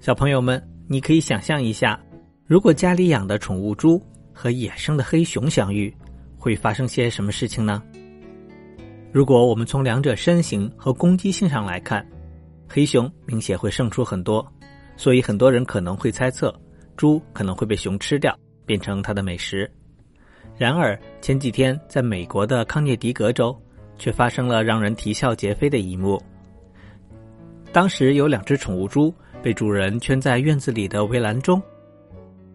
[0.00, 0.58] 小朋友们，
[0.88, 2.00] 你可以想象一下，
[2.46, 4.02] 如果家里养的宠物猪
[4.32, 5.94] 和野生的黑熊相遇，
[6.38, 7.82] 会发生些什么事情呢？
[9.12, 12.04] 如果我们从两者身形和攻击性上来看，
[12.66, 14.50] 黑熊明显会胜出很多，
[14.96, 16.50] 所以很多人可能会猜测，
[16.96, 19.70] 猪可能会被熊吃掉，变成它的美食。
[20.56, 23.54] 然而前几天在美国的康涅狄格州，
[23.98, 26.18] 却发生了让人啼笑皆非的一幕。
[27.70, 31.60] 当时有两只宠物猪被主人圈在院子里的围栏中，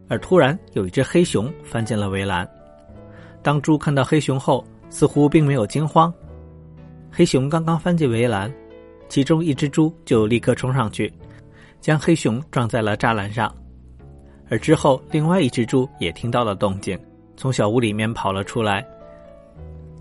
[0.07, 2.47] 而突然有一只黑熊翻进了围栏。
[3.41, 6.13] 当猪看到黑熊后，似乎并没有惊慌。
[7.11, 8.53] 黑熊刚刚翻进围栏，
[9.07, 11.11] 其中一只猪就立刻冲上去，
[11.79, 13.53] 将黑熊撞在了栅栏上。
[14.49, 16.99] 而之后，另外一只猪也听到了动静，
[17.35, 18.85] 从小屋里面跑了出来，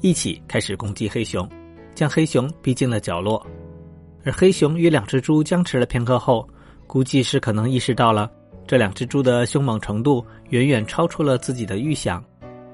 [0.03, 1.49] 一起开始攻击黑熊，
[1.95, 3.45] 将黑熊逼进了角落。
[4.25, 6.49] 而黑熊与两只猪僵持了片刻后，
[6.87, 8.31] 估计是可能意识到了
[8.67, 12.25] 这两只猪的凶猛程度远远超出了自己的预想，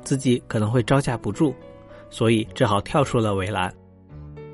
[0.03, 1.55] 自己可能会招架不住，
[2.11, 3.73] 所以只好跳出了围栏。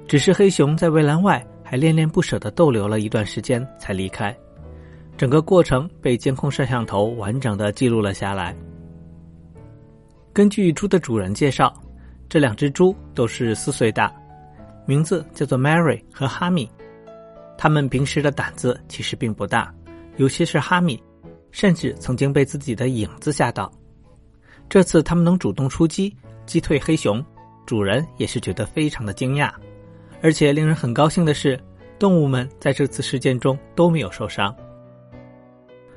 [0.06, 4.36] 只是黑熊在围栏外还恋恋不舍地逗留了一段时间才离开，
[5.16, 8.54] 整个过程被监控摄像头完整的记录了下来。
[10.32, 11.74] 根据猪的主人介绍，
[12.28, 14.12] 这两只猪都是四岁大，
[14.86, 16.70] 名字叫做 Mary 和哈米。
[17.58, 19.72] 他们平时的胆子其实并不大，
[20.16, 21.02] 尤其是哈密，
[21.50, 23.70] 甚至曾经被自己的影子吓到。
[24.68, 27.24] 这次他们能主动出击，击退黑熊，
[27.64, 29.50] 主人也是觉得非常的惊讶。
[30.22, 31.58] 而且令人很高兴的是，
[31.98, 34.54] 动物们在这次事件中都没有受伤。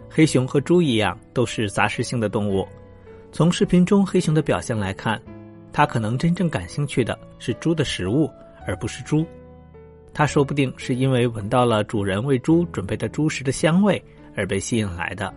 [0.10, 2.68] 黑熊和猪一样，都是杂食性的动物。
[3.32, 5.22] 从视频中黑熊的表现来看，
[5.72, 8.30] 它可能真正感兴趣的是猪的食物，
[8.66, 9.26] 而不是猪。
[10.14, 14.04] 它说不定是因为闻到了主人为猪准备的猪食的香味
[14.36, 15.34] 而被吸引来的，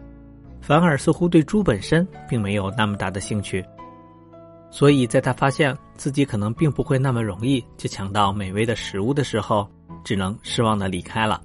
[0.61, 3.65] 反而似乎对猪本身并没有那么大的兴趣。
[4.71, 9.69] 所以在他发现自己可能并不会那么容易就抢到美味的食物的时候，
[10.03, 11.43] 只能失望的离开了。